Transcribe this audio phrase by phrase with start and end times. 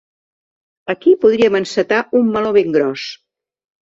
[0.93, 3.05] Aquí podríem encetar un meló ben gros.